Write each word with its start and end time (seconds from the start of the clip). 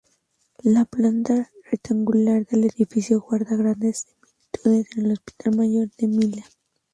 La 0.63 0.83
planta 0.85 1.51
rectangular 1.69 2.43
del 2.47 2.63
edificio 2.63 3.19
guarda 3.21 3.55
grandes 3.55 4.07
similitudes 4.51 4.89
con 4.95 5.05
el 5.05 5.11
Hospital 5.11 5.55
Mayor 5.55 5.91
de 5.95 6.07
Milán. 6.07 6.49